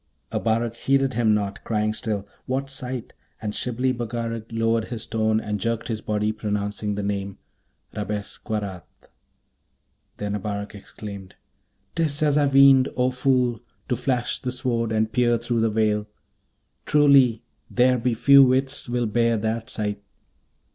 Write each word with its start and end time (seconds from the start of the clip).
Abarak 0.31 0.75
heeded 0.77 1.13
him 1.13 1.35
not, 1.35 1.63
crying 1.63 1.93
still, 1.93 2.27
'What 2.47 2.71
sight?' 2.71 3.13
and 3.39 3.53
Shibli 3.53 3.91
Bagarag 3.93 4.45
lowered 4.49 4.85
his 4.85 5.05
tone, 5.05 5.39
and 5.39 5.59
jerked 5.59 5.89
his 5.89 6.01
body, 6.01 6.31
pronouncing 6.31 6.95
the 6.95 7.03
name 7.03 7.37
'Rabesqurat!' 7.95 8.81
Then 10.17 10.33
Abarak 10.33 10.73
exclaimed, 10.73 11.35
''Tis 11.95 12.23
as 12.23 12.35
I 12.35 12.47
weened. 12.47 12.89
Oh, 12.97 13.11
fool! 13.11 13.59
to 13.89 13.95
flash 13.95 14.39
the 14.41 14.51
Sword 14.51 14.91
and 14.91 15.11
peer 15.13 15.37
through 15.37 15.59
the 15.59 15.69
veil! 15.69 16.07
Truly, 16.87 17.43
there 17.69 17.99
be 17.99 18.15
few 18.15 18.43
wits 18.43 18.89
will 18.89 19.05
bear 19.05 19.37
that 19.37 19.69
sight!' 19.69 20.01